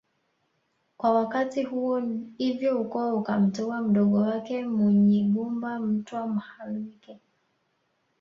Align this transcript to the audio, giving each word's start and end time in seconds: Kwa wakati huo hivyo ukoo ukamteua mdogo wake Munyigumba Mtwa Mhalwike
Kwa 0.97 1.11
wakati 1.11 1.63
huo 1.63 2.01
hivyo 2.37 2.81
ukoo 2.81 3.15
ukamteua 3.17 3.81
mdogo 3.81 4.17
wake 4.21 4.65
Munyigumba 4.65 5.79
Mtwa 5.79 6.27
Mhalwike 6.27 7.19